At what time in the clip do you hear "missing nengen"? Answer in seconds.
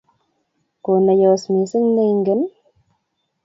1.53-2.41